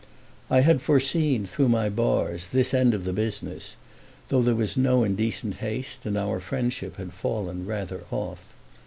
[0.49, 3.75] I had foreseen, through my bars, this end of the business,
[4.29, 8.41] though there was no indecent haste and our friendship had fallen rather off.